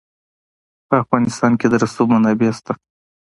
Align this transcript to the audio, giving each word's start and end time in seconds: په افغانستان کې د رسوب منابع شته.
په 0.87 0.95
افغانستان 1.03 1.51
کې 1.59 1.67
د 1.69 1.73
رسوب 1.83 2.07
منابع 2.13 2.51
شته. 2.57 2.73